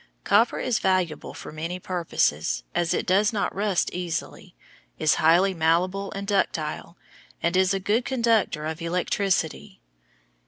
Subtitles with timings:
[0.23, 4.55] Copper is valuable for many purposes, as it does not rust easily,
[4.97, 6.97] is highly malleable and ductile,
[7.43, 9.79] and is a good conductor of electricity.